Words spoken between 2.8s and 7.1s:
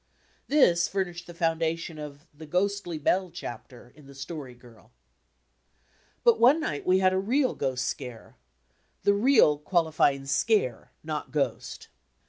Bell" chapter in The Story Girl. But, one night we